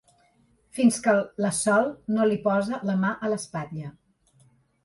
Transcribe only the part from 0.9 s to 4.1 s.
que la Sol no li posa la mà a l'espatlla.